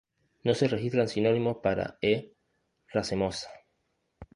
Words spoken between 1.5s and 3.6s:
para "E. racemosa".